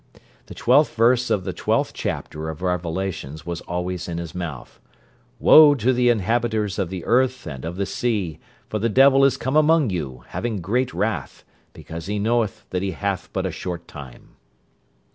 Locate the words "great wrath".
10.59-11.43